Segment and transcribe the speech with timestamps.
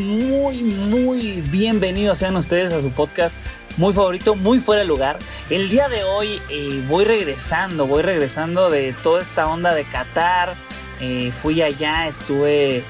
[0.00, 3.38] Muy, muy bienvenidos sean ustedes a su podcast
[3.76, 5.18] muy favorito, muy fuera de lugar.
[5.50, 10.54] El día de hoy eh, voy regresando, voy regresando de toda esta onda de Qatar.
[11.02, 12.82] Eh, fui allá, estuve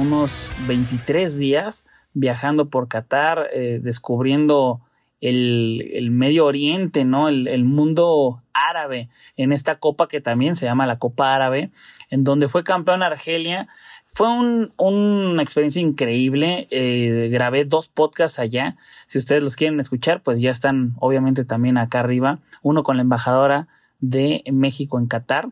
[0.00, 1.84] unos 23 días
[2.14, 4.80] viajando por Qatar, eh, descubriendo
[5.20, 7.28] el, Medio Oriente, ¿no?
[7.28, 11.70] El, mundo árabe en esta copa que también se llama la Copa Árabe,
[12.10, 13.68] en donde fue campeón Argelia.
[14.16, 16.68] Fue un, una experiencia increíble.
[16.70, 18.78] Eh, grabé dos podcasts allá.
[19.06, 22.38] Si ustedes los quieren escuchar, pues ya están obviamente también acá arriba.
[22.62, 23.68] Uno con la embajadora
[24.00, 25.50] de México en Qatar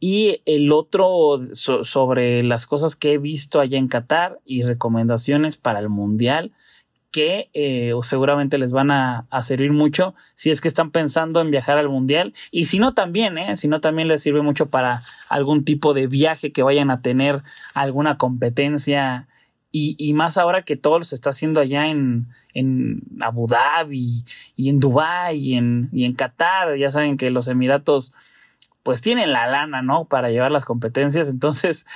[0.00, 5.56] y el otro so, sobre las cosas que he visto allá en Qatar y recomendaciones
[5.56, 6.50] para el Mundial
[7.10, 11.78] que eh, seguramente les van a, servir mucho si es que están pensando en viajar
[11.78, 12.34] al mundial.
[12.50, 16.06] Y si no también, eh, si no también les sirve mucho para algún tipo de
[16.06, 17.42] viaje que vayan a tener
[17.74, 19.26] alguna competencia.
[19.72, 24.24] Y, y más ahora que todo se está haciendo allá en, en Abu Dhabi
[24.56, 28.12] y en Dubái y en, y en Qatar, ya saben que los Emiratos
[28.82, 30.06] pues tienen la lana, ¿no?
[30.06, 31.86] Para llevar las competencias, entonces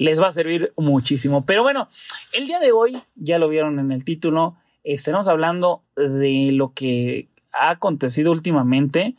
[0.00, 1.44] les va a servir muchísimo.
[1.44, 1.88] Pero bueno,
[2.32, 7.28] el día de hoy, ya lo vieron en el título, estaremos hablando de lo que
[7.52, 9.14] ha acontecido últimamente,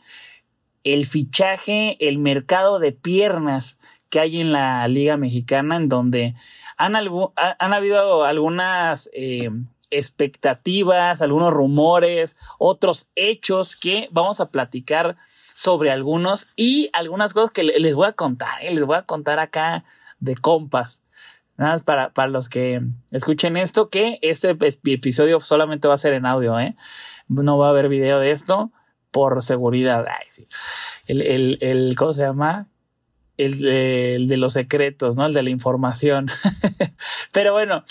[0.82, 3.78] el fichaje, el mercado de piernas
[4.10, 6.34] que hay en la Liga Mexicana, en donde
[6.76, 9.50] han, habido algunas eh,
[9.92, 15.16] expectativas, algunos rumores, otros hechos que vamos a platicar
[15.54, 18.74] sobre algunos y algunas cosas que les voy a contar, ¿eh?
[18.74, 19.84] les voy a contar acá
[20.22, 21.04] de compas.
[21.58, 26.14] Nada más para, para los que escuchen esto, que este episodio solamente va a ser
[26.14, 26.76] en audio, ¿eh?
[27.28, 28.72] No va a haber video de esto
[29.10, 30.06] por seguridad.
[31.06, 32.68] El, el, el, ¿cómo se llama?
[33.36, 35.26] El, de los secretos, ¿no?
[35.26, 36.28] El de la información.
[37.32, 37.84] Pero bueno,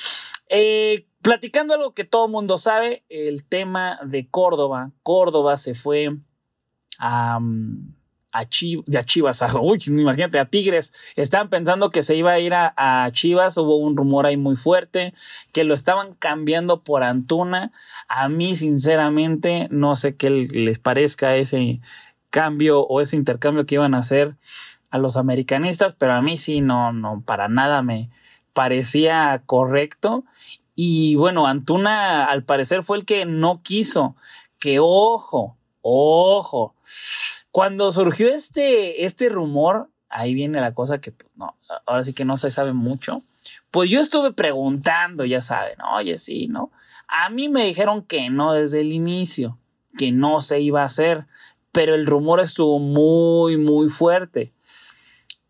[0.49, 4.91] eh, platicando algo que todo mundo sabe, el tema de Córdoba.
[5.03, 6.15] Córdoba se fue
[6.97, 7.39] a,
[8.31, 10.93] a, a Chivas, a, uy, imagínate, a Tigres.
[11.15, 14.55] Estaban pensando que se iba a ir a, a, Chivas, hubo un rumor ahí muy
[14.55, 15.13] fuerte,
[15.51, 17.71] que lo estaban cambiando por Antuna.
[18.07, 21.81] A mí, sinceramente, no sé qué les parezca ese
[22.29, 24.35] cambio o ese intercambio que iban a hacer
[24.89, 28.09] a los americanistas, pero a mí sí, no, no, para nada me
[28.53, 30.25] parecía correcto.
[30.75, 34.15] Y bueno, Antuna al parecer fue el que no quiso.
[34.59, 36.75] Que ojo, ojo,
[37.51, 42.25] cuando surgió este, este rumor, ahí viene la cosa que, pues, no, ahora sí que
[42.25, 43.23] no se sabe mucho.
[43.71, 46.71] Pues yo estuve preguntando, ya saben, oye, sí, ¿no?
[47.07, 49.57] A mí me dijeron que no desde el inicio,
[49.97, 51.25] que no se iba a hacer,
[51.71, 54.53] pero el rumor estuvo muy, muy fuerte.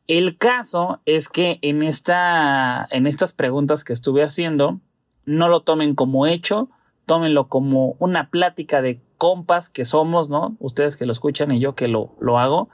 [0.08, 4.80] El caso es que en, esta, en estas preguntas que estuve haciendo,
[5.26, 6.70] no lo tomen como hecho,
[7.06, 10.56] tómenlo como una plática de compas que somos, ¿no?
[10.58, 12.70] Ustedes que lo escuchan y yo que lo, lo hago.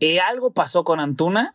[0.00, 1.54] Eh, algo pasó con Antuna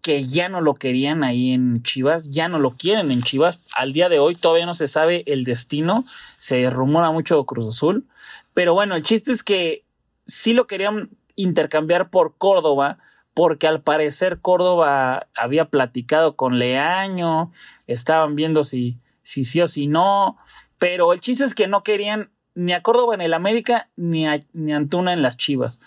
[0.00, 3.60] que ya no lo querían ahí en Chivas, ya no lo quieren en Chivas.
[3.74, 6.06] Al día de hoy todavía no se sabe el destino,
[6.38, 8.06] se rumora mucho Cruz Azul,
[8.54, 9.84] pero bueno, el chiste es que
[10.26, 12.96] sí lo querían intercambiar por Córdoba,
[13.34, 17.52] porque al parecer Córdoba había platicado con Leaño,
[17.86, 20.38] estaban viendo si, si sí o si no,
[20.78, 24.40] pero el chiste es que no querían ni a Córdoba en el América ni a,
[24.52, 25.80] ni a Antuna en las Chivas.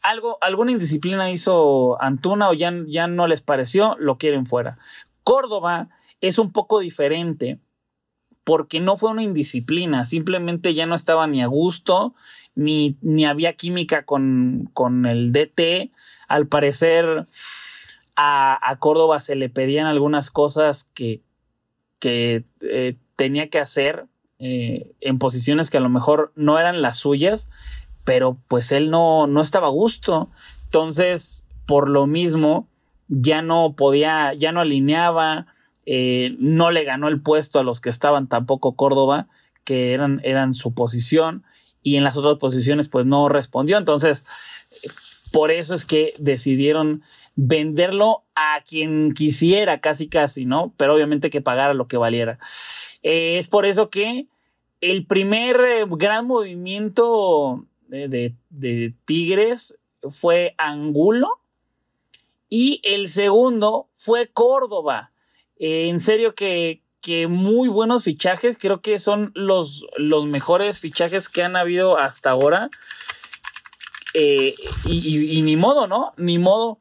[0.00, 4.78] Algo, alguna indisciplina hizo Antuna o ya, ya no les pareció, lo quieren fuera.
[5.24, 5.88] Córdoba
[6.20, 7.58] es un poco diferente
[8.44, 12.14] porque no fue una indisciplina, simplemente ya no estaba ni a gusto,
[12.54, 15.90] ni, ni había química con, con el DT.
[16.28, 17.26] Al parecer
[18.14, 21.22] a, a, Córdoba se le pedían algunas cosas que,
[21.98, 24.06] que eh, tenía que hacer
[24.46, 27.50] eh, en posiciones que a lo mejor no eran las suyas,
[28.04, 30.28] pero pues él no, no estaba a gusto.
[30.64, 32.68] Entonces, por lo mismo,
[33.08, 35.46] ya no podía, ya no alineaba,
[35.86, 39.28] eh, no le ganó el puesto a los que estaban tampoco Córdoba,
[39.64, 41.42] que eran, eran su posición,
[41.82, 43.78] y en las otras posiciones pues no respondió.
[43.78, 44.26] Entonces,
[45.32, 47.02] por eso es que decidieron
[47.34, 50.74] venderlo a quien quisiera, casi casi, ¿no?
[50.76, 52.38] Pero obviamente que pagara lo que valiera.
[53.02, 54.26] Eh, es por eso que
[54.90, 58.34] el primer eh, gran movimiento de,
[59.04, 59.78] Tigres
[60.10, 61.28] fue Angulo
[62.48, 65.10] y el segundo fue Córdoba.
[65.58, 66.82] Eh, en serio que,
[67.28, 69.86] muy buenos fichajes, creo que son los,
[70.26, 72.70] mejores fichajes que han habido hasta ahora.
[74.14, 74.54] y,
[74.86, 76.12] y, ni modo, ¿no?
[76.16, 76.78] Ni modo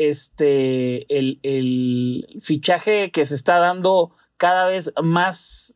[0.00, 5.74] este, el, fichaje que se está dando cada vez más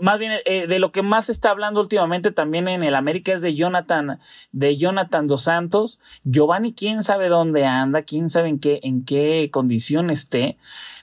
[0.00, 3.32] más bien eh, de lo que más se está hablando últimamente también en el América
[3.34, 4.18] es de Jonathan,
[4.52, 6.00] de Jonathan dos Santos.
[6.24, 10.56] Giovanni, quién sabe dónde anda, quién sabe en qué, en qué condición esté.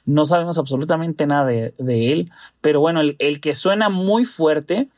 [0.06, 2.32] No sabemos absolutamente nada de, él.
[2.60, 4.90] Pero bueno, el, que suena muy fuerte,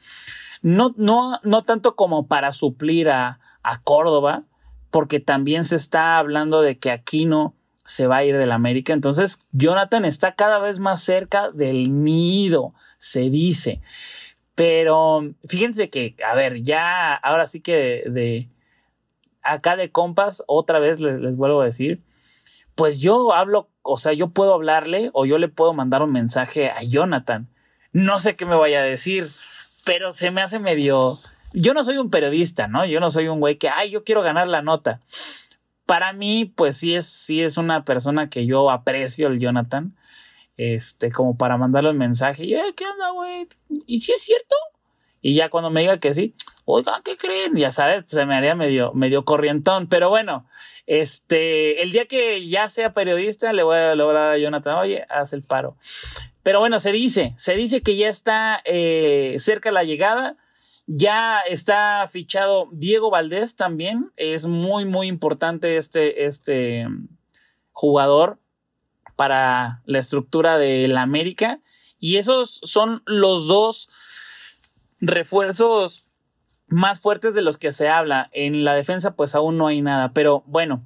[0.62, 4.44] no, no, no tanto como para suplir a, a Córdoba,
[4.92, 7.54] porque también se está hablando de que Aquino
[7.86, 8.94] se va a ir del América.
[8.94, 13.82] Entonces, Jonathan está cada vez más cerca del nido, se dice.
[14.56, 18.50] Pero fíjense que, a ver, ya ahora sí que de,
[19.42, 22.02] acá de compas, otra vez les, les, vuelvo a decir,
[22.76, 26.70] pues yo hablo, o sea, yo puedo hablarle o yo le puedo mandar un mensaje
[26.70, 27.48] a Jonathan.
[27.92, 29.30] No sé qué me vaya a decir,
[29.84, 31.18] pero se me hace medio...
[31.56, 32.84] Yo no soy un periodista, ¿no?
[32.84, 35.00] Yo no soy un güey que, ay, yo quiero ganar la nota
[35.86, 39.96] para mí, pues sí es, sí es una persona que yo aprecio, el Jonathan,
[40.58, 43.48] este, como para mandarle un mensaje, eh, ¿qué onda, güey?
[43.86, 44.56] ¿Y si es cierto?
[45.22, 46.36] Y ya cuando me diga que sí,
[46.66, 47.56] oigan, ¿qué creen?
[47.56, 50.46] Ya sabes, pues se me haría medio, medio corrientón, pero bueno,
[50.86, 55.34] este, el día que ya sea periodista, le voy a, le a Jonathan, oye, haz
[55.34, 55.78] el paro.
[56.44, 60.36] Pero bueno, se dice, se dice que ya está eh, cerca la llegada
[60.86, 64.12] ya está fichado Diego Valdés también.
[64.18, 66.88] Es muy, muy importante este, este
[67.72, 68.40] jugador
[69.16, 71.60] para la estructura del América.
[72.00, 73.90] Y esos son los dos
[75.00, 76.06] refuerzos
[76.68, 78.30] más fuertes de los que se habla.
[78.34, 80.12] En la defensa, pues aún no hay nada.
[80.14, 80.86] Pero bueno,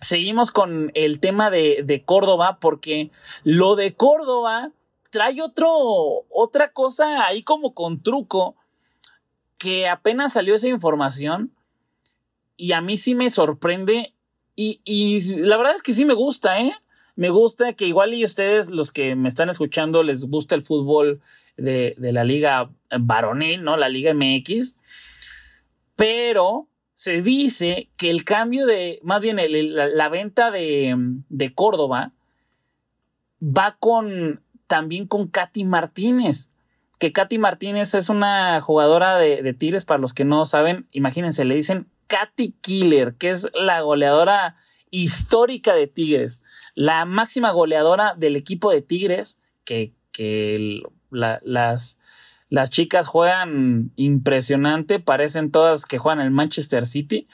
[0.00, 3.10] seguimos con el tema de, de Córdoba, porque
[3.44, 4.70] lo de Córdoba
[5.10, 5.70] trae otro,
[6.30, 8.56] otra cosa ahí como con truco
[9.60, 11.52] que apenas salió esa información
[12.56, 14.14] y a mí sí me sorprende
[14.56, 16.72] y, la verdad es que sí me gusta, ¿eh?
[17.14, 21.20] Me gusta que igual y ustedes, los que me están escuchando, les gusta el fútbol
[21.56, 23.76] de, la liga varonil, ¿no?
[23.76, 24.76] La liga MX.
[25.96, 30.94] Pero se dice que el cambio de, más bien la, venta de,
[31.28, 32.12] de Córdoba
[33.42, 36.50] va con, también con Katy Martínez
[37.00, 41.54] que Katy Martínez es una jugadora de, Tigres, para los que no saben, imagínense, le
[41.54, 44.56] dicen Katy Killer, que es la goleadora
[44.90, 46.44] histórica de Tigres,
[46.74, 49.94] la máxima goleadora del equipo de Tigres, que,
[51.10, 51.98] las,
[52.50, 57.28] las chicas juegan impresionante, parecen todas que juegan el Manchester City,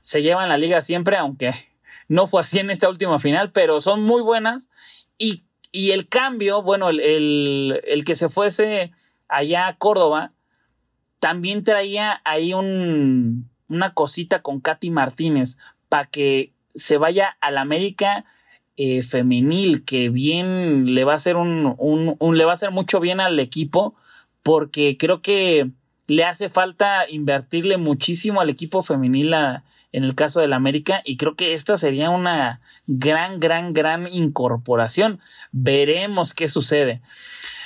[0.00, 1.52] se llevan la liga siempre, aunque
[2.08, 4.70] no fue así en esta última final, pero son muy buenas
[5.18, 5.44] y
[5.74, 8.92] y el cambio, bueno, el, que se fuese
[9.26, 10.30] allá a Córdoba,
[11.18, 18.24] también traía ahí un, una cosita con Katy Martínez para que se vaya al América
[18.76, 23.00] eh, femenil, que bien le va a hacer un, un, le va a hacer mucho
[23.00, 23.96] bien al equipo,
[24.44, 25.72] porque creo que
[26.06, 29.34] le hace falta invertirle muchísimo al equipo femenil
[29.92, 35.20] en el caso del América y creo que esta sería una gran, gran, gran incorporación.
[35.52, 37.00] Veremos qué sucede.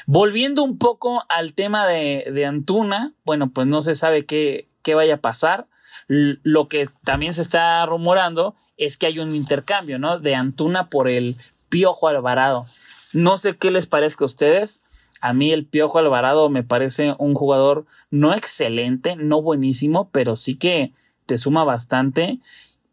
[0.06, 5.14] Volviendo un poco al tema de, Antuna, bueno, pues no se sabe qué, qué vaya
[5.14, 5.66] a pasar.
[6.06, 10.18] lo que también se está rumorando es que hay un intercambio, ¿no?
[10.18, 11.36] De Antuna por el
[11.68, 12.64] Piojo Alvarado.
[13.12, 14.80] No sé qué les parezca a ustedes.
[15.20, 20.56] A mí el Piojo Alvarado me parece un jugador no excelente, no buenísimo, pero sí
[20.56, 20.92] que
[21.26, 22.38] te suma bastante.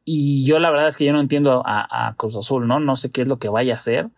[0.03, 2.79] Y yo la verdad es que yo no entiendo a, Cruz Azul, ¿no?
[2.79, 4.09] No sé qué es lo que vaya a hacer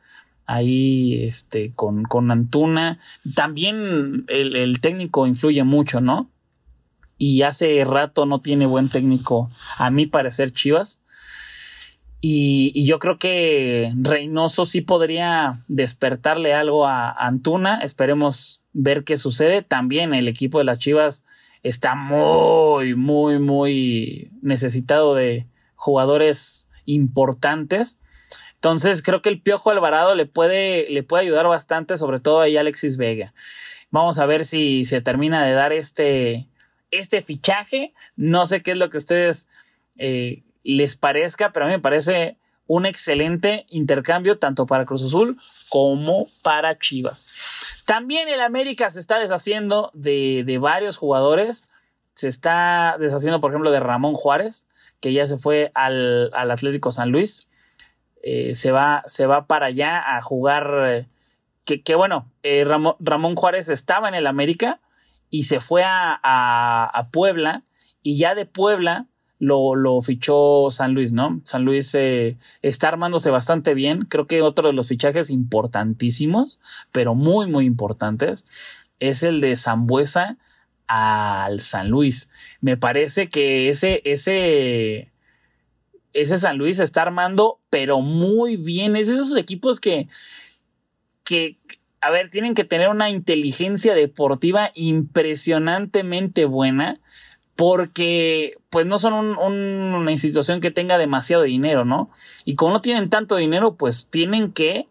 [0.46, 3.00] ahí este, con, con Antuna.
[3.36, 6.30] También el, técnico influye mucho, ¿no?
[7.18, 11.02] Y hace rato no tiene buen técnico, a mi parecer, Chivas.
[12.20, 17.80] Y, yo creo que Reynoso sí podría despertarle algo a Antuna.
[17.82, 19.62] Esperemos ver qué sucede.
[19.62, 21.26] También el equipo de las Chivas
[21.64, 25.46] está muy, muy, muy necesitado de
[25.76, 28.00] jugadores importantes.
[28.56, 32.58] Entonces creo que el Piojo Alvarado le puede, le puede ayudar bastante, sobre todo ahí
[32.58, 33.34] Alexis Vega.
[33.92, 36.48] Vamos a ver si se termina de dar este,
[36.90, 37.94] este fichaje.
[38.16, 39.48] No sé qué es lo que ustedes
[39.98, 42.36] eh, les parezca, pero a mí me parece
[42.68, 47.34] un excelente intercambio tanto para Cruz Azul como para Chivas.
[47.86, 51.70] También el América se está deshaciendo de, varios jugadores.
[52.16, 54.68] Se está deshaciendo, por ejemplo, de Ramón Juárez,
[55.00, 57.48] que ya se fue al, Atlético San Luis.
[58.22, 60.70] Eh, se, va, se va para allá a jugar.
[60.86, 61.08] Eh,
[61.64, 64.82] que, bueno, eh, Ramón, Juárez estaba en el América
[65.30, 66.20] y se fue a,
[66.94, 67.64] a Puebla.
[68.02, 69.06] Y ya de Puebla
[69.40, 71.42] lo, fichó San Luis, ¿no?
[71.44, 74.02] San Luis eh, está armándose bastante bien.
[74.02, 76.60] Creo que otro de los fichajes importantísimos,
[76.92, 78.46] pero muy, muy importantes,
[79.00, 80.38] es el de Zambuesa
[80.88, 82.30] al San Luis.
[82.62, 85.12] Me parece que ese, ese,
[86.14, 88.96] ese San Luis está armando, pero muy bien.
[88.96, 90.08] Es de esos equipos que,
[91.24, 91.58] que,
[92.02, 97.00] a ver, tienen que tener una inteligencia deportiva impresionantemente buena
[97.58, 102.12] porque pues no son una institución que tenga demasiado dinero, ¿no?
[102.46, 104.88] Y como no tienen tanto dinero, pues tienen que,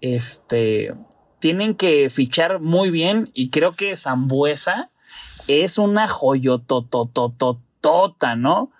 [0.00, 0.94] este,
[1.38, 4.88] tienen que fichar muy bien y creo que Zambuesa
[5.48, 8.72] es una joyototototota, ¿no?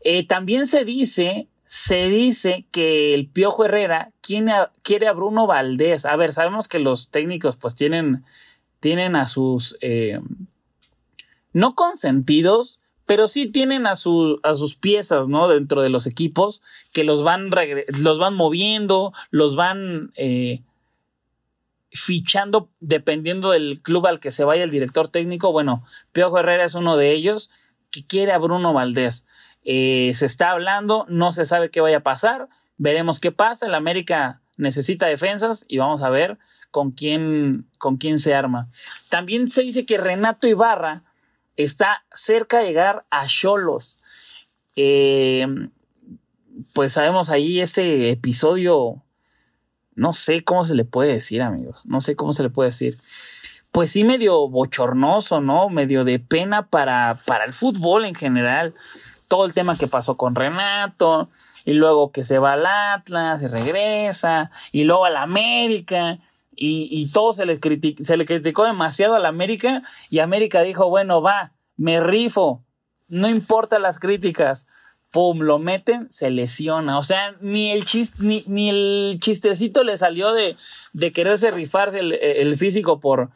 [0.00, 5.46] Eh, también se dice, se dice que el Piojo Herrera quiere a, quiere a Bruno
[5.46, 6.06] Valdés.
[6.06, 8.24] A ver, sabemos que los técnicos pues tienen,
[8.80, 9.78] tienen a sus...
[9.80, 10.18] Eh,
[11.54, 15.48] no consentidos, pero sí tienen a, a sus piezas, ¿no?
[15.48, 17.50] Dentro de los equipos que los van,
[18.00, 20.62] los van moviendo, los van eh,
[21.90, 25.52] fichando dependiendo del club al que se vaya el director técnico.
[25.52, 27.50] Bueno, Piojo Herrera es uno de ellos
[27.90, 29.26] que quiere a Bruno Valdés.
[29.62, 33.66] Eh, se está hablando, no se sabe qué vaya a pasar, veremos qué pasa.
[33.66, 36.38] El América necesita defensas y vamos a ver
[36.70, 38.68] con quién, con quién se arma.
[39.08, 41.04] También se dice que Renato Ibarra
[41.56, 44.00] está cerca de llegar a Cholos.
[44.76, 45.46] Eh,
[46.72, 49.02] pues sabemos ahí este episodio,
[49.94, 52.98] no sé cómo se le puede decir, amigos, no sé cómo se le puede decir.
[53.70, 55.68] Pues sí, medio bochornoso, ¿no?
[55.68, 58.74] Medio de pena para, para el fútbol en general.
[59.26, 61.28] Todo el tema que pasó con Renato,
[61.64, 66.18] y luego que se va al Atlas y regresa, y luego al América
[66.56, 72.00] y, todo se le, criticó demasiado a la América y América dijo, bueno, va, me
[72.00, 72.62] rifo,
[73.08, 74.66] no importa las críticas.
[75.10, 76.98] Pum, lo meten, se lesiona.
[76.98, 77.84] O sea, ni el,
[78.18, 80.56] ni, el chistecito le salió de,
[80.92, 83.30] de quererse rifarse el, físico por,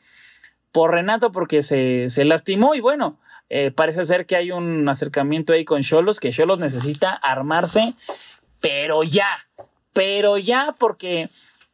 [0.73, 3.19] por Renato porque se, se lastimó y bueno,
[3.51, 7.95] eh, parece ser que hay un acercamiento ahí con Cholos, que Cholos necesita armarse,
[8.61, 9.47] pero ya,
[9.93, 11.31] pero ya porque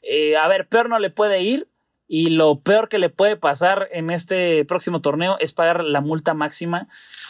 [0.08, 1.68] eh, a ver, peor no le puede ir
[2.06, 6.34] y lo peor que le puede pasar en este próximo torneo es pagar la multa
[6.34, 6.88] máxima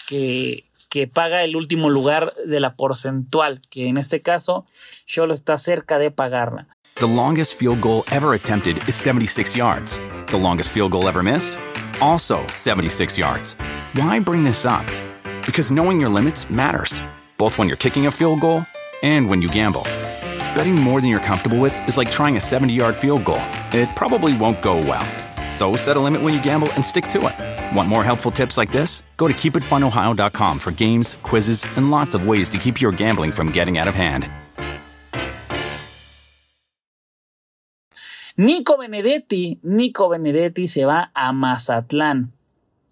[0.09, 4.67] que, que paga el último lugar de la porcentual, que en este caso
[5.07, 6.69] solo está cerca de pagarla.
[6.97, 10.01] The longest field goal ever attempted is 76 yards.
[10.27, 11.59] The longest field goal ever missed?
[12.01, 13.57] Also 76 yards.
[13.95, 14.85] Why bring this up?
[15.45, 17.01] Because knowing your limits matters,
[17.37, 18.65] both when you're kicking a field goal
[19.03, 19.83] and when you gamble.
[20.55, 23.43] Betting more than you're comfortable with is like trying a 70 yard field goal.
[23.73, 25.05] It probably won't go well.
[25.51, 27.77] So set a limit when you gamble and stick to it.
[27.77, 29.03] Want more helpful tips like this?
[29.17, 33.53] Go to keepitfunohio.com for games, quizzes, and lots of ways to keep your gambling from
[33.53, 34.29] getting out of hand.
[38.37, 42.33] Nico Benedetti, Nico Benedetti se va a Mazatlán.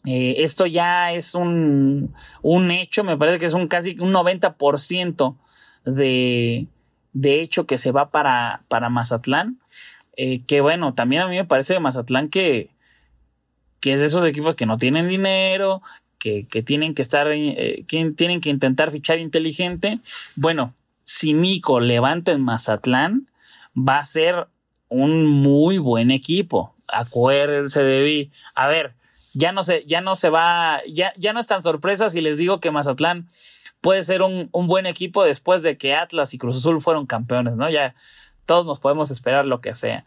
[0.06, 5.36] Eh, esto ya es un, un hecho, me parece que es un casi un 90%
[5.84, 6.66] de,
[7.12, 9.58] de hecho que se va para, para Mazatlán.
[10.16, 12.70] Eh, que bueno, también a mí me parece de Mazatlán que,
[13.80, 15.82] que es de esos equipos que no tienen dinero,
[16.18, 19.98] que, tienen que estar, eh, que tienen que intentar fichar inteligente.
[20.36, 23.28] Bueno, si Nico levanta en Mazatlán,
[23.76, 24.46] va a ser
[24.88, 26.76] un muy buen equipo.
[26.86, 28.30] Acuérdense de mí.
[28.54, 28.94] A ver,
[29.34, 32.38] ya no se, ya no se va, ya, ya no es tan sorpresa si les
[32.38, 33.28] digo que Mazatlán
[33.82, 37.68] puede ser un, buen equipo después de que Atlas y Cruz Azul fueron campeones, ¿no?
[37.68, 37.94] Ya
[38.46, 40.04] todos nos podemos esperar lo que sea.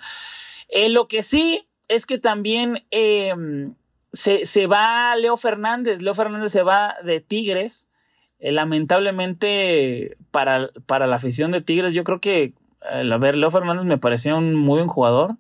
[0.69, 3.75] Eh, lo que sí es que también em,
[4.13, 7.89] se, va Leo Fernández, Leo Fernández se va de Tigres.
[8.39, 13.85] Eh, lamentablemente para, para, la afición de Tigres, yo creo que, a ver, Leo Fernández
[13.85, 15.35] me parecía un muy buen jugador.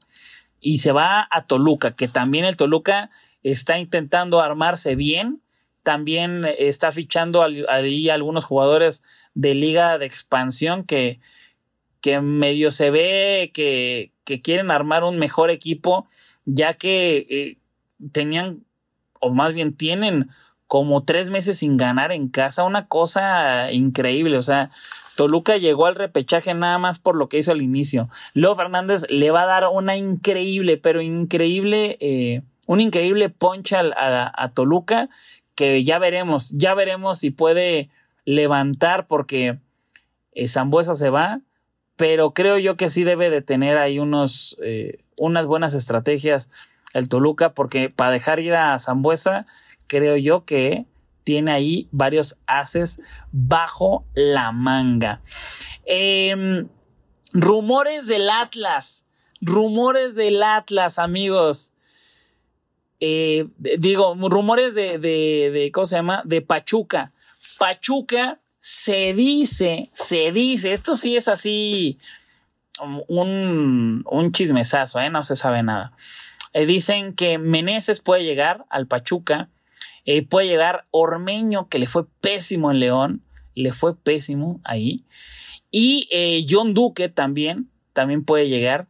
[0.59, 3.11] Y se va a Toluca, que también el Toluca
[3.43, 5.41] está intentando armarse bien
[5.85, 9.03] también está fichando ahí algunos jugadores
[9.35, 11.19] de liga de expansión que,
[12.01, 14.11] que medio se ve que,
[14.41, 16.07] quieren armar un mejor equipo,
[16.45, 17.57] ya que eh,
[18.11, 18.63] tenían,
[19.19, 20.29] o más bien tienen,
[20.65, 24.71] como tres meses sin ganar en casa, una cosa increíble, o sea,
[25.15, 28.09] Toluca llegó al repechaje nada más por lo que hizo al inicio.
[28.33, 34.31] Leo Fernández le va a dar una increíble, pero increíble, eh, un increíble punch a,
[34.35, 35.09] a, Toluca
[35.55, 37.89] que ya veremos, ya veremos si puede
[38.25, 39.59] levantar porque
[40.33, 41.41] eh, Zambuesa se va,
[41.95, 46.49] pero creo yo que sí debe de tener ahí unos, eh, unas buenas estrategias
[46.93, 49.45] el Toluca porque para dejar ir a Zambuesa
[49.87, 50.85] creo yo que
[51.25, 55.21] tiene ahí varios haces bajo la manga.
[55.85, 56.69] Em,
[57.33, 59.05] rumores del Atlas.
[59.41, 61.73] Rumores del Atlas, amigos.
[62.99, 66.21] Eh, digo, rumores de, de, ¿cómo se llama?
[66.25, 67.11] De Pachuca.
[67.57, 71.99] Pachuca se dice, se dice, esto sí es así
[73.07, 75.09] un, un chismesazo, ¿eh?
[75.09, 75.93] no se sabe nada.
[76.53, 79.49] Eh, dicen que Meneses puede llegar al Pachuca
[80.07, 83.21] eh, puede llegar Ormeño, que le fue pésimo en León,
[83.55, 85.03] le fue pésimo ahí.
[85.71, 88.87] Y John Duque también, también puede llegar.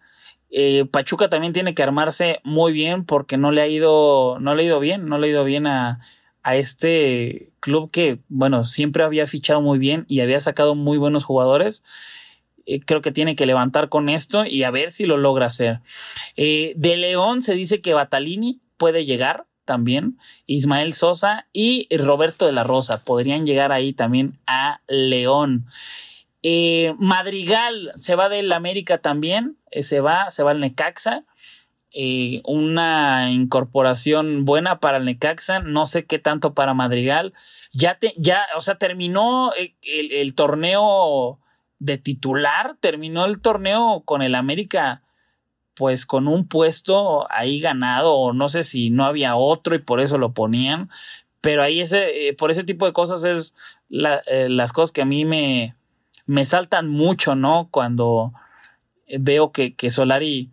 [0.57, 4.63] Eh, Pachuca también tiene que armarse muy bien porque no le ha ido, no le
[4.63, 5.99] ha ido bien, no le ha ido bien a,
[6.43, 11.25] a este club que, bueno, siempre había fichado muy bien y había sacado muy buenos
[11.25, 11.83] jugadores.
[12.85, 15.81] creo que tiene que levantar con esto y a ver si lo logra hacer.
[16.37, 22.63] de León se dice que Batalini puede llegar, también, Ismael Sosa y Roberto de la
[22.63, 25.65] Rosa podrían llegar ahí también a León.
[26.47, 31.23] Eh, Madrigal se va del América también, eh, se va, se va al Necaxa.
[31.89, 37.33] Eh, una incorporación buena para el Necaxa, no sé qué tanto para Madrigal.
[37.73, 41.39] Ya, te, ya o sea, terminó el, torneo
[41.79, 45.01] de titular, terminó el torneo con el América
[45.73, 49.99] pues con un puesto ahí ganado o no sé si no había otro y por
[49.99, 50.89] eso lo ponían,
[51.41, 53.55] pero ahí ese, por ese tipo de cosas es
[53.89, 55.75] las cosas que a mí me,
[56.25, 57.67] me saltan mucho, ¿no?
[57.71, 58.33] Cuando
[59.19, 60.49] veo que, que Solari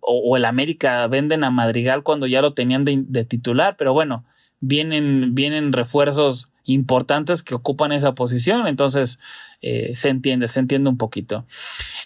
[0.00, 4.24] o, el América venden a Madrigal cuando ya lo tenían de, de titular, pero bueno,
[4.60, 9.18] vienen, vienen refuerzos importantes que ocupan esa posición, entonces
[9.60, 11.44] eh, se entiende, se entiende un poquito.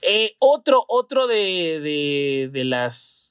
[0.03, 3.27] Eh, otro, otro de, de, las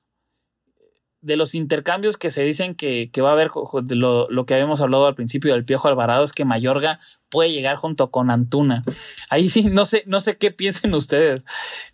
[1.22, 3.52] de los intercambios que se dicen que, va a haber,
[3.90, 7.00] lo, lo, que habíamos hablado al principio del Piojo Alvarado, es que Mayorga
[7.30, 8.84] puede llegar junto con Antuna.
[9.30, 11.44] Ahí sí, no sé, no sé qué piensen ustedes.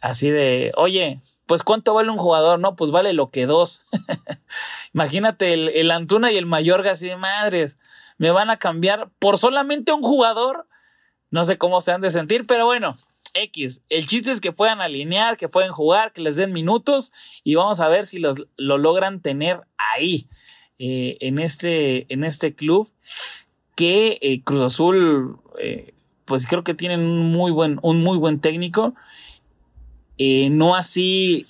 [0.02, 3.86] Así de, oye, pues cuánto vale un jugador, no, pues vale lo que dos.
[4.94, 7.78] Imagínate el, el Antuna y el Mayorga así de madres
[8.18, 10.68] me van a cambiar por solamente un jugador.
[11.30, 12.96] No sé cómo se han de sentir, pero bueno,
[13.34, 13.82] X.
[13.90, 17.12] El chiste es que puedan alinear, que pueden jugar, que les den minutos
[17.44, 20.28] y vamos a ver si los, lo logran tener ahí,
[20.80, 22.90] eh, en, este, en este club
[23.76, 25.94] que eh, Cruz Azul, eh,
[26.26, 28.96] pues creo que tienen un muy buen, un muy buen técnico.
[30.20, 31.46] no así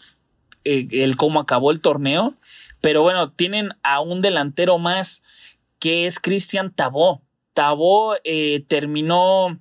[0.63, 2.35] el cómo acabó el torneo,
[2.79, 5.23] pero bueno, tienen a un delantero más
[5.79, 7.21] que es Cristian Tabó.
[7.53, 8.15] Tabó
[8.67, 9.59] terminó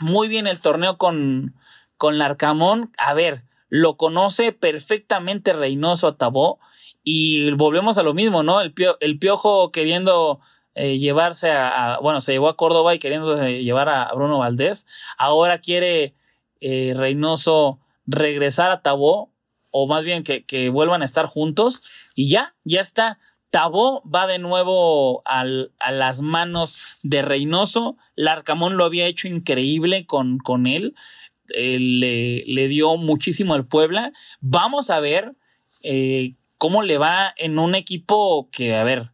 [0.00, 1.54] muy bien el torneo con,
[1.96, 2.92] con Larcamón.
[2.98, 6.60] A ver, lo conoce perfectamente Reynoso a Tabó.
[7.02, 8.60] Y volvemos a lo mismo, ¿no?
[8.60, 10.40] El, el piojo queriendo
[10.74, 14.86] eh, llevarse a, Bueno, se llevó a Córdoba y queriendo eh, llevar a Bruno Valdés.
[15.16, 16.14] Ahora quiere
[16.60, 19.30] Reynoso regresar a Tabó.
[19.72, 21.82] O más bien que, que vuelvan a estar juntos.
[22.14, 23.18] Y ya, ya está.
[23.50, 25.44] Tabó va de nuevo a
[25.90, 27.96] las manos de Reynoso.
[28.14, 30.94] Larcamón lo había hecho increíble con, con él.
[31.48, 34.12] le, dio muchísimo al Puebla.
[34.40, 35.34] Vamos a ver
[35.82, 39.10] eh, cómo le va en un equipo que, a ver,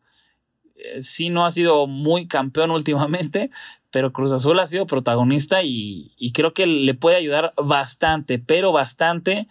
[0.76, 3.50] eh, sí no ha sido muy campeón últimamente,
[3.90, 8.70] pero Cruz Azul ha sido protagonista y, y creo que le puede ayudar bastante, pero
[8.70, 9.48] bastante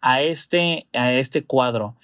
[0.00, 1.96] a este, a este cuadro.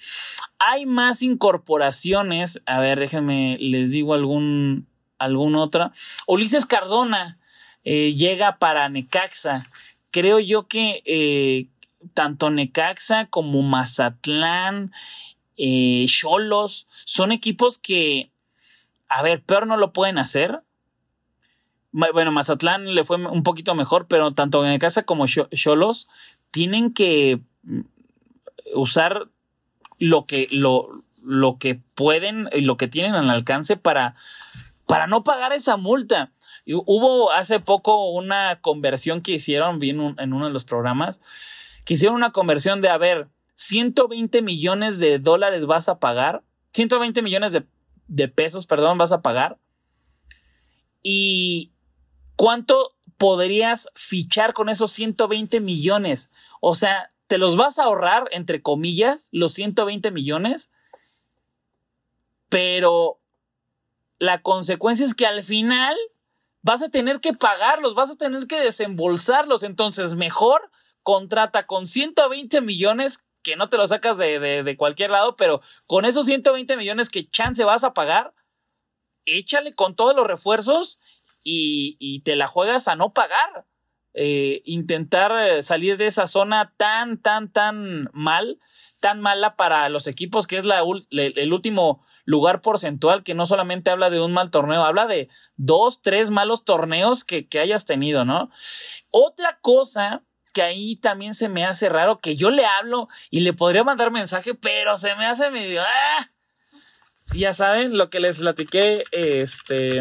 [0.59, 2.61] Hay más incorporaciones.
[2.65, 5.91] A ver, déjenme, les digo algún, algún otra.
[6.27, 7.37] Ulises Cardona
[7.83, 9.69] eh, llega para Necaxa.
[10.11, 11.67] Creo yo que eh,
[12.13, 14.91] tanto Necaxa como Mazatlán,
[15.57, 18.31] eh, Cholos, son equipos que,
[19.07, 20.61] a ver, peor no lo pueden hacer.
[21.91, 26.09] Bueno, Mazatlán le fue un poquito mejor, pero tanto Necaxa como Cholos
[26.51, 27.39] tienen que
[28.73, 29.27] usar
[29.99, 30.89] lo que, lo,
[31.23, 34.15] lo que pueden y lo que tienen al alcance para,
[34.87, 36.31] para no pagar esa multa.
[36.67, 41.21] Hubo hace poco una conversión que hicieron, vi en, uno de los programas,
[41.85, 46.41] que hicieron una conversión de, a ver, 120 millones de dólares vas a pagar,
[46.73, 47.65] 120 millones de,
[48.07, 49.57] de pesos, perdón, vas a pagar
[51.07, 51.71] ¿Y
[52.35, 56.31] cuánto podrías fichar con esos 120 millones?
[56.61, 60.71] O sea, ¿te los vas a ahorrar, entre comillas, los 120 millones?
[62.49, 63.19] Pero
[64.19, 65.95] la consecuencia es que al final
[66.61, 69.63] vas a tener que pagarlos, vas a tener que desembolsarlos.
[69.63, 70.71] Entonces, mejor
[71.03, 76.25] contrata con 120 millones que no te lo sacas de, cualquier lado, pero con esos
[76.25, 78.33] 120 millones que chance vas a pagar,
[79.25, 80.99] échale con todos los refuerzos
[81.43, 83.65] y, te la juegas a no pagar.
[84.17, 88.59] Eh, intentar eh, salir de esa zona tan, tan, tan mal,
[89.01, 90.65] tan mala para los equipos, que es
[91.11, 96.01] el último lugar porcentual, que no solamente habla de un mal torneo, habla de dos,
[96.01, 98.49] tres malos torneos que, que hayas tenido, ¿no?
[99.11, 100.23] Otra cosa
[100.53, 104.11] que ahí también se me hace raro que yo le hablo y le podría mandar
[104.11, 105.81] mensaje, pero se me hace medio.
[105.81, 106.29] ¡ah!
[107.33, 109.99] Ya saben lo que les platiqué, este.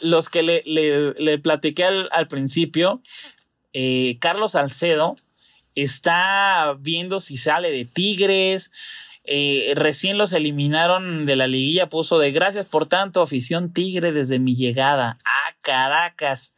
[0.00, 3.02] Los que le, le, platiqué al, principio,
[3.72, 5.16] eh, Carlos Salcedo
[5.74, 8.70] está viendo si sale de Tigres.
[9.24, 14.38] Eh, recién los eliminaron de la liguilla, puso de gracias por tanto, afición Tigre desde
[14.38, 15.18] mi llegada.
[15.24, 16.54] Ah, Caracas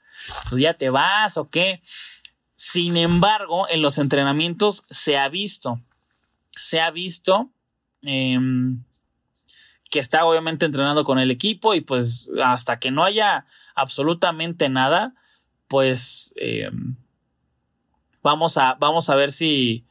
[0.48, 1.83] pues ya te vas o qué.
[2.56, 5.80] Sin embargo, en los entrenamientos se ha visto,
[6.50, 7.50] se ha visto
[8.02, 8.85] em,
[9.90, 15.14] que está obviamente entrenando con el equipo y pues hasta que no haya absolutamente nada,
[15.68, 16.96] pues em,
[18.22, 19.85] vamos, a, vamos a ver si,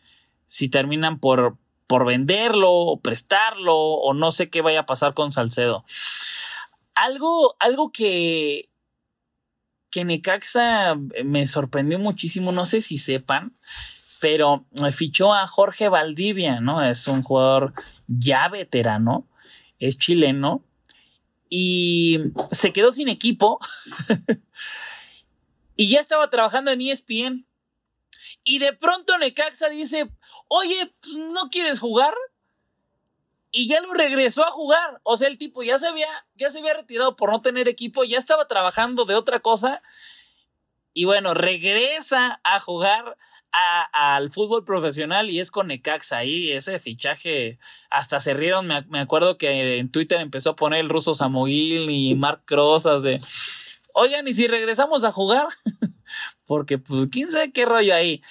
[0.47, 5.31] si terminan por, por venderlo o prestarlo o no sé qué vaya a pasar con
[5.31, 5.83] Salcedo.
[6.95, 8.69] Algo, algo que,
[9.89, 13.53] que Necaxa eh, me sorprendió muchísimo, no sé si sepan,
[14.21, 16.83] pero fichó a Jorge Valdivia, ¿no?
[16.83, 17.73] Es un jugador
[18.07, 19.25] ya veterano,
[19.79, 20.63] es chileno
[21.49, 22.19] y
[22.51, 23.59] se quedó sin equipo
[25.75, 27.45] y ya estaba trabajando en ESPN.
[28.43, 30.09] Y de pronto Necaxa dice,
[30.47, 32.13] oye, pues, ¿no quieres jugar?
[33.51, 34.99] y ya lo regresó a jugar.
[35.03, 38.03] O sea, el tipo ya se había, ya se había retirado por no tener equipo,
[38.03, 39.81] ya estaba trabajando de otra cosa.
[40.93, 43.17] Y bueno, regresa a jugar
[43.51, 46.17] al fútbol profesional y es con Necaxa.
[46.17, 47.59] Ahí ese fichaje,
[47.89, 48.67] hasta se rieron.
[48.67, 53.19] Me, acuerdo que en Twitter empezó a poner el ruso Samoguil y Mark Crozas de.
[53.93, 55.47] Oigan, ¿y si regresamos a jugar?
[56.45, 58.21] Porque, pues, quién sabe qué rollo ahí.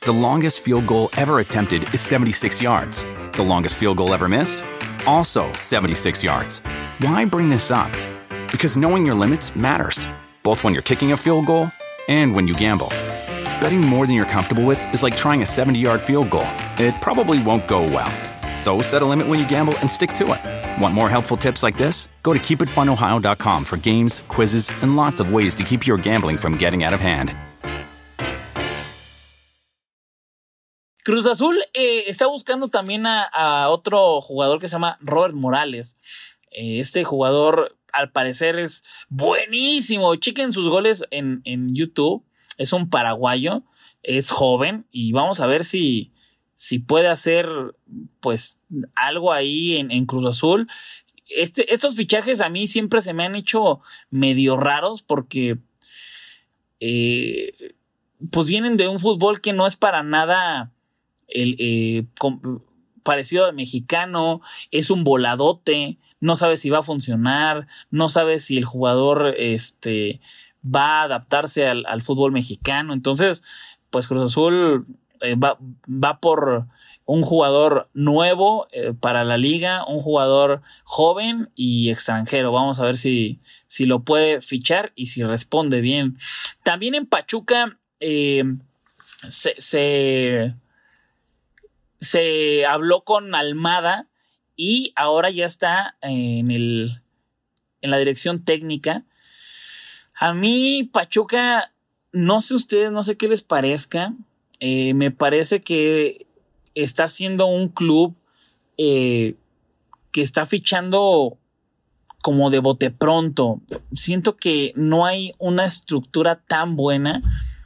[0.00, 3.06] The longest field goal ever attempted is 76 yards.
[3.32, 4.62] The longest field goal ever missed?
[5.06, 6.60] Also 76 yards.
[7.00, 7.90] Why bring this up?
[8.52, 10.06] Because knowing your limits matters,
[10.42, 11.70] both when you're kicking a field goal
[12.08, 12.92] and when you gamble.
[13.60, 16.46] Betting more than you're comfortable with is like trying a 70 yard field goal,
[16.78, 18.10] it probably won't go well.
[18.56, 20.82] So set a limit when you gamble and stick to it.
[20.82, 22.08] Want more helpful tips like this?
[22.22, 26.56] Go to keepitfunohio.com for games, quizzes, and lots of ways to keep your gambling from
[26.56, 27.34] getting out of hand.
[31.04, 35.98] Cruz Azul eh, está buscando también a, otro jugador que se llama Robert Morales.
[36.50, 40.14] Eh, este jugador, al parecer, es buenísimo.
[40.16, 41.42] Chequen sus goles en,
[41.74, 42.24] YouTube.
[42.58, 43.62] Es un paraguayo,
[44.02, 46.12] es joven y vamos a ver si,
[46.54, 47.48] si puede hacer
[48.20, 48.58] pues
[48.94, 50.68] algo ahí en, Cruz Azul.
[51.28, 55.58] Este, estos fichajes a mí siempre se me han hecho medio raros porque
[56.80, 57.74] eh,
[58.30, 60.70] pues vienen de un fútbol que no es para nada
[61.28, 62.06] el, eh,
[63.02, 64.40] parecido al mexicano,
[64.70, 70.20] es un voladote, no sabe si va a funcionar, no sabe si el jugador este,
[70.64, 72.92] va a adaptarse al, fútbol mexicano.
[72.92, 73.42] Entonces,
[73.90, 74.86] pues Cruz Azul
[75.20, 76.66] eh, va, va, por
[77.06, 82.52] un jugador nuevo eh, para la liga, un jugador joven y extranjero.
[82.52, 86.18] Vamos a ver si, si lo puede fichar y si responde bien.
[86.62, 87.78] También en Pachuca
[89.28, 90.54] se
[92.04, 94.06] se habló con Almada
[94.56, 97.00] y ahora ya está en, el,
[97.80, 99.04] en la dirección técnica.
[100.14, 101.72] A mí, Pachuca,
[102.12, 104.14] no sé ustedes, no sé qué les parezca.
[104.60, 106.26] Eh, me parece que
[106.74, 108.14] está siendo un club
[108.78, 109.34] eh,
[110.12, 111.36] que está fichando
[112.22, 113.60] como de bote pronto.
[113.94, 117.22] Siento que no hay una estructura tan buena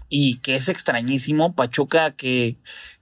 [0.08, 1.54] y que es extrañísimo.
[1.54, 2.56] Pachuca que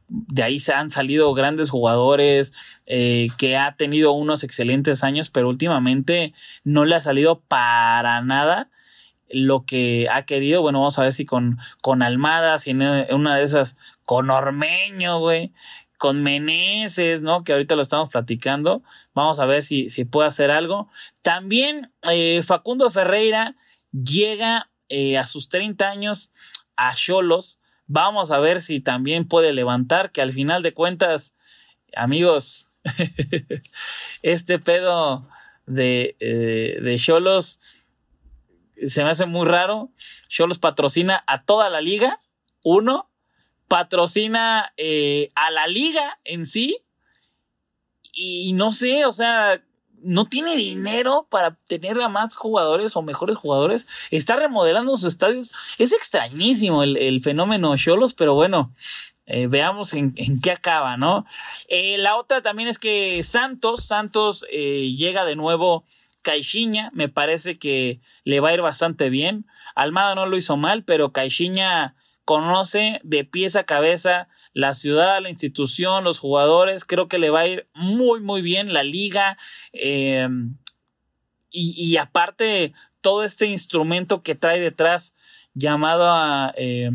[0.09, 2.53] de ahí se han salido grandes jugadores,
[2.87, 8.69] eh, que ha tenido unos excelentes años, pero últimamente no le ha salido para nada
[9.29, 10.63] lo que ha querido.
[10.63, 15.19] Bueno, vamos a ver si con, con Almada, si en una de esas con Ormeño,
[15.19, 15.53] güey.
[15.99, 17.43] con Meneses, ¿no?
[17.45, 18.83] Que ahorita lo estamos platicando.
[19.15, 20.89] Vamos a ver si, si puede hacer algo.
[21.23, 23.57] También eh, Facundo Ferreira
[23.93, 26.33] llega eh, a sus 30 años
[26.77, 27.61] a Cholos.
[27.87, 31.35] Vamos a ver si también puede levantar, que al final de cuentas,
[31.95, 32.69] amigos,
[34.23, 35.29] este pedo
[35.67, 37.61] de eh, Cholos
[38.87, 39.91] se me hace muy raro.
[40.29, 42.21] Cholos patrocina a toda la liga,
[42.63, 43.11] uno,
[43.69, 46.79] patrocina eh, a la liga en sí,
[48.13, 49.63] y no sé, o sea,
[50.03, 53.87] no tiene dinero para tener a más jugadores o mejores jugadores.
[54.11, 55.53] Está remodelando sus estadios.
[55.79, 58.75] Es extrañísimo el, fenómeno Cholos, pero bueno,
[59.27, 61.27] eh, veamos en, qué acaba, ¿no?
[61.69, 65.85] Eh, la otra también es que Santos, Santos llega de nuevo
[66.27, 69.47] Caixinha, me parece que le va a ir bastante bien.
[69.77, 75.31] Almada no lo hizo mal, pero Caixinha conoce de pies a cabeza la ciudad, la
[75.31, 76.85] institución, los jugadores.
[76.85, 79.39] Creo que le va a ir muy, muy bien la liga.
[79.73, 80.27] Eh,
[81.53, 85.15] y, aparte, todo este instrumento que trae detrás
[85.55, 86.91] llamado eh,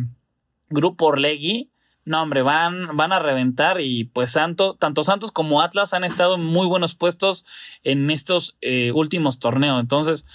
[0.69, 1.70] Grupo Orlegui,
[2.03, 6.43] no, hombre, van, van a reventar y pues tanto Santos como Atlas han estado en
[6.43, 7.45] muy buenos puestos
[7.83, 9.79] en estos eh, últimos torneos.
[9.79, 10.25] Entonces,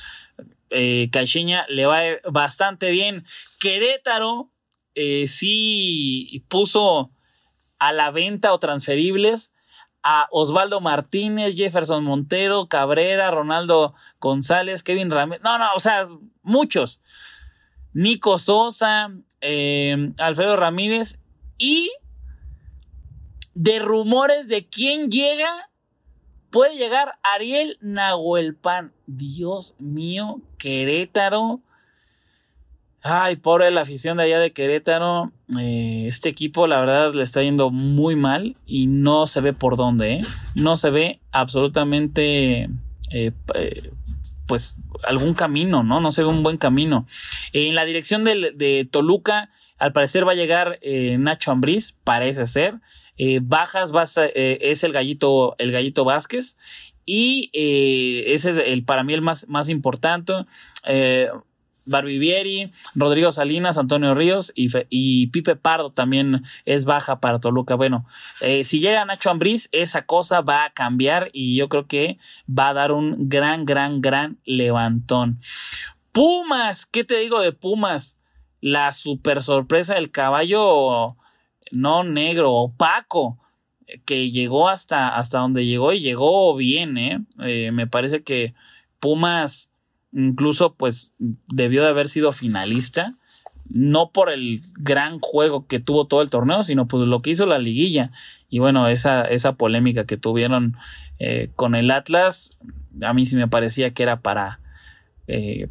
[0.70, 1.10] eh,
[1.68, 2.00] le va
[2.30, 3.24] bastante bien.
[3.58, 4.50] Querétaro
[4.94, 7.10] eh, sí puso
[7.78, 9.52] a la venta o transferibles
[10.04, 15.42] a Osvaldo Martínez, Jefferson Montero, Cabrera, Ronaldo González, Kevin Ramírez.
[15.42, 16.06] No, no, o sea,
[16.42, 17.02] muchos.
[17.92, 21.18] Nico Sosa, eh, Alfredo Ramírez
[21.58, 21.90] y
[23.54, 25.70] de rumores de quién llega,
[26.50, 28.92] puede llegar Ariel Nahuelpan.
[29.06, 31.60] Dios mío, Querétaro.
[33.02, 35.32] Ay, pobre la afición de allá de Querétaro.
[35.58, 39.76] Eh, este equipo, la verdad, le está yendo muy mal y no se ve por
[39.76, 40.14] dónde.
[40.14, 40.20] ¿eh?
[40.54, 42.68] No se ve absolutamente,
[43.12, 43.32] eh,
[44.46, 46.00] pues, algún camino, ¿no?
[46.00, 47.06] No se ve un buen camino.
[47.52, 52.46] En la dirección de, de Toluca al parecer va a llegar eh, Nacho Ambriz, parece
[52.46, 52.76] ser.
[53.18, 56.56] Eh, bajas eh, es el gallito, el gallito Vázquez.
[57.08, 60.32] Y ese es el, para mí el más, más importante.
[61.88, 67.76] Barbivieri, Rodrigo Salinas, Antonio Ríos y, y, Pipe Pardo también es baja para Toluca.
[67.76, 68.06] Bueno,
[68.64, 72.18] si llega Nacho Ambriz, esa cosa va a cambiar y yo creo que
[72.50, 75.38] va a dar un gran, gran, gran levantón.
[76.10, 78.15] Pumas, ¿qué te digo de Pumas?
[78.66, 81.14] La super sorpresa del caballo
[81.70, 83.38] no negro, opaco,
[84.04, 87.20] que llegó hasta, hasta donde llegó y llegó bien, ¿eh?
[87.44, 87.70] ¿eh?
[87.70, 88.54] me parece que
[88.98, 89.70] Pumas
[90.12, 91.12] incluso pues
[91.46, 93.14] debió de haber sido finalista,
[93.68, 97.46] no por el gran juego que tuvo todo el torneo, sino pues lo que hizo
[97.46, 98.10] la liguilla.
[98.48, 100.76] Y bueno, esa, esa polémica que tuvieron
[101.20, 102.58] eh, con el Atlas,
[103.00, 104.58] a mí sí me parecía que era para,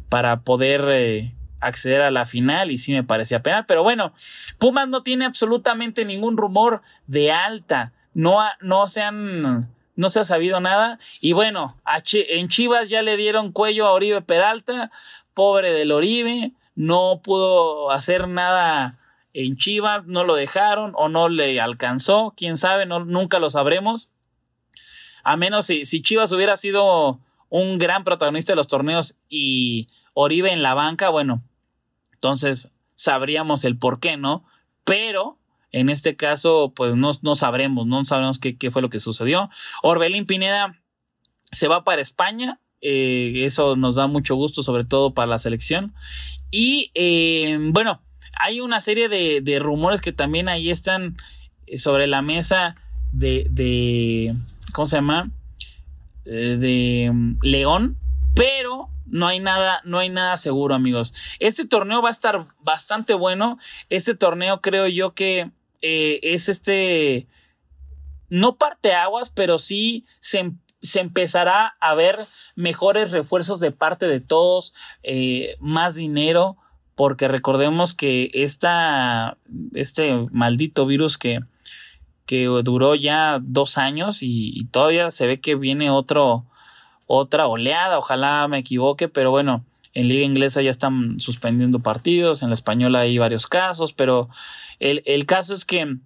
[0.08, 3.64] para poder acceder a la final y sí me parecía penal.
[3.66, 4.12] Pero bueno,
[4.58, 7.92] Pumas no tiene absolutamente ningún rumor de alta.
[8.14, 10.98] No, no se han no se ha sabido nada.
[11.20, 11.76] Y bueno,
[12.12, 14.90] en Chivas ya le dieron cuello a Oribe Peralta,
[15.34, 18.98] pobre del Oribe, no pudo hacer nada
[19.32, 24.08] en Chivas, no lo dejaron o no le alcanzó, quién sabe, no, nunca lo sabremos.
[25.24, 30.52] A menos si, si Chivas hubiera sido un gran protagonista de los torneos y Oribe
[30.52, 31.42] en la banca, bueno,
[32.26, 34.44] entonces sabríamos el por qué, ¿no?
[34.84, 35.38] Pero
[35.70, 39.48] en este caso, pues no, no sabremos, no sabemos qué, qué, fue lo que sucedió.
[39.82, 40.76] Orbelín Pineda
[41.52, 42.58] se va para España.
[42.80, 45.94] Eh, eso nos da mucho gusto, sobre todo para la selección.
[46.50, 48.00] Y eh, bueno,
[48.40, 51.16] hay una serie de, de, rumores que también ahí están
[51.66, 52.74] eh, sobre la mesa
[53.12, 54.34] de, de
[54.72, 55.30] ¿cómo se llama?
[56.24, 57.96] de mm, León,
[59.06, 61.14] no hay nada, no hay nada seguro, amigos.
[61.38, 63.58] Este torneo va a estar bastante bueno.
[63.88, 65.50] Este torneo creo yo que
[65.82, 67.26] eh, es este,
[68.28, 74.20] no parte aguas, pero sí se, se, empezará a ver mejores refuerzos de parte de
[74.20, 76.56] todos, eh, más dinero,
[76.94, 79.36] porque recordemos que esta,
[79.74, 81.40] este maldito virus que,
[82.24, 86.46] que duró ya dos años y todavía se ve que viene otro
[87.06, 89.64] otra oleada, ojalá me equivoque, pero bueno,
[89.94, 94.28] en liga inglesa ya están suspendiendo partidos, en la española hay varios casos, pero
[94.78, 95.96] el, caso es que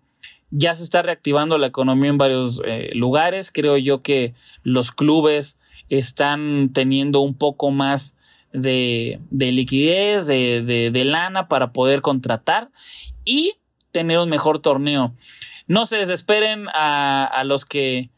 [0.50, 5.58] ya se está reactivando la economía en varios eh, lugares, creo yo que los clubes
[5.88, 8.16] están teniendo un poco más
[8.52, 12.68] de, de liquidez, de, de, de lana para poder contratar
[13.24, 13.54] y
[13.90, 15.14] tener un mejor torneo.
[15.66, 18.10] no se desesperen a, a los que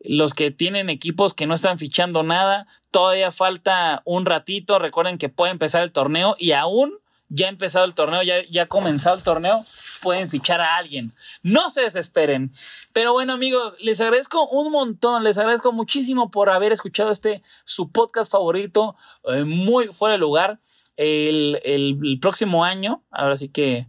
[0.00, 2.66] los que tienen equipos que no están fichando nada.
[2.90, 4.78] Todavía falta un ratito.
[4.78, 6.94] Recuerden que puede empezar el torneo y aún
[7.28, 9.64] ya ha empezado el torneo, ya, ya ha comenzado el torneo,
[10.02, 11.12] pueden fichar a alguien.
[11.42, 12.52] No se desesperen.
[12.92, 17.92] Pero bueno, amigos, les agradezco un montón, les agradezco muchísimo por haber escuchado este, su
[17.92, 20.58] podcast favorito, eh, muy fuera de lugar.
[20.96, 23.86] El, el próximo año, ahora sí que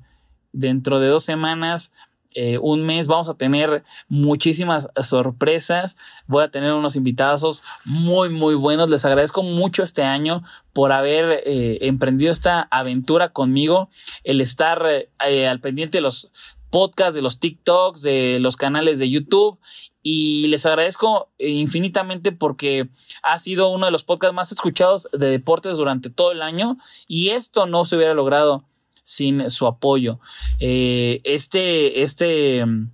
[0.52, 1.92] dentro de dos semanas
[2.32, 5.98] eh, un mes vamos a tener muchísimas sorpresas.
[6.28, 8.90] Voy a tener unos invitados muy, muy buenos.
[8.90, 13.90] Les agradezco mucho este año por haber eh, emprendido esta aventura conmigo,
[14.24, 14.86] el estar
[15.28, 16.32] eh, al pendiente de los
[16.70, 19.60] podcasts, de los TikToks, de los canales de YouTube.
[20.02, 22.90] Y les agradezco infinitamente porque
[23.22, 26.78] ha sido uno de los podcasts más escuchados de deportes durante todo el año.
[27.08, 28.69] Y esto no se hubiera logrado
[29.10, 30.20] sin su apoyo.
[30.60, 32.92] Eh, este, este mm,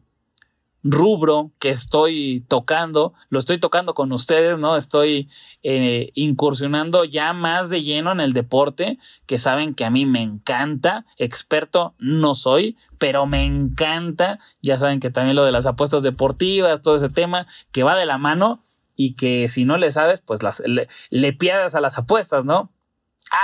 [0.81, 4.77] rubro que estoy tocando, lo estoy tocando con ustedes, ¿no?
[4.77, 5.27] Estoy
[5.61, 10.21] eh, incursionando ya más de lleno en el deporte, que saben que a mí me
[10.21, 16.01] encanta, experto no soy, pero me encanta, ya saben que también lo de las apuestas
[16.01, 18.63] deportivas, todo ese tema que va de la mano
[18.95, 22.71] y que si no le sabes, pues le, le pierdas a las apuestas, ¿no?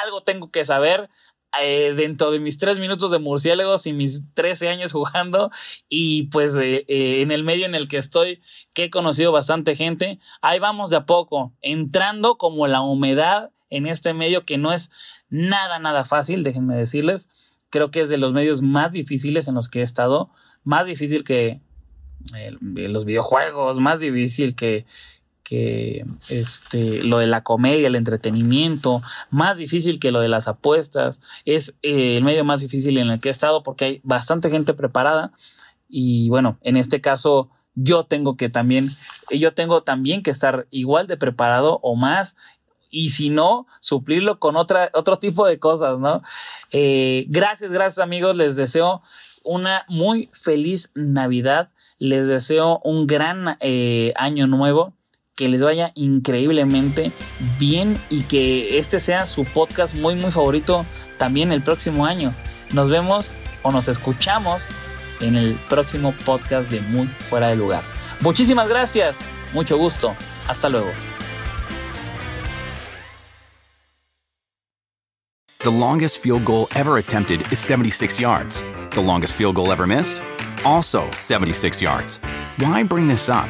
[0.06, 1.10] Algo tengo que saber,
[1.60, 5.52] eh, dentro de mis tres minutos de murciélagos y mis 13 años jugando
[5.90, 8.42] y pues eh, eh, en el medio en el que estoy
[8.74, 13.86] que he conocido bastante gente ahí vamos de a poco entrando como la humedad en
[13.86, 14.92] este medio que no es
[15.30, 17.28] nada nada fácil déjenme decirles.
[17.70, 20.30] Creo que es de los medios más difíciles en los que he estado
[20.64, 21.60] más difícil que
[22.64, 24.86] los videojuegos más difícil que,
[25.52, 31.74] este, lo de la comedia, el entretenimiento, más difícil que lo de las apuestas, es
[31.82, 35.32] eh, el medio más difícil en el que he estado porque hay bastante gente preparada
[35.90, 38.92] y bueno, en este caso yo tengo que también,
[39.30, 42.36] yo tengo también que estar igual de preparado o más
[42.90, 46.22] y si no, suplirlo con otra, otro tipo de cosas, ¿no?
[46.72, 49.02] Eh, gracias, gracias amigos, les deseo
[49.44, 54.94] una muy feliz Navidad, les deseo un gran eh, año nuevo
[55.42, 57.12] que les vaya increíblemente
[57.58, 60.86] bien y que este sea su podcast muy muy favorito
[61.18, 62.32] también el próximo año.
[62.74, 64.70] Nos vemos o nos escuchamos
[65.20, 67.82] en el próximo podcast de Muy Fuera de Lugar.
[68.20, 69.18] Muchísimas gracias,
[69.52, 70.16] mucho gusto,
[70.48, 70.92] hasta luego.
[75.64, 78.64] The longest field goal ever attempted is 76 yards.
[78.92, 80.22] The longest field goal ever missed?
[80.64, 82.20] Also 76 yards.
[82.60, 83.50] Why bring this up?